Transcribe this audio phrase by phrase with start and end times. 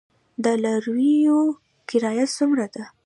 [0.43, 1.39] د لاریو
[1.89, 2.83] کرایه څومره ده؟